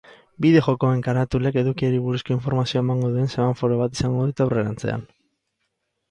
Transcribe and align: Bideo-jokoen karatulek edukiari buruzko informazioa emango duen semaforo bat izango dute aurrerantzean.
Bideo-jokoen 0.43 1.01
karatulek 1.07 1.57
edukiari 1.61 1.99
buruzko 2.05 2.33
informazioa 2.35 2.81
emango 2.83 3.09
duen 3.17 3.29
semaforo 3.33 3.77
bat 3.83 3.99
izango 3.99 4.25
dute 4.31 4.45
aurrerantzean. 4.47 5.05